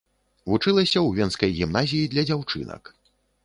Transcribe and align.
Вучылася 0.53 0.91
ў 1.03 1.09
венскай 1.21 1.55
гімназіі 1.59 2.11
для 2.17 2.27
дзяўчынак. 2.31 2.95